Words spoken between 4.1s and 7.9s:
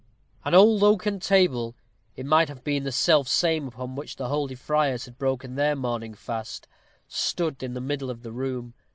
the holy friars had broken their morning fast stood in the